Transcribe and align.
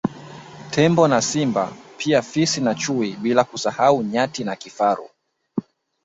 Tembo 0.71 1.07
na 1.07 1.21
Simba 1.21 1.73
pia 1.97 2.21
Fisi 2.21 2.61
na 2.61 2.75
chui 2.75 3.11
bila 3.15 3.43
kusahau 3.43 4.03
Nyati 4.03 4.43
na 4.43 4.55
Kifaru 4.55 5.09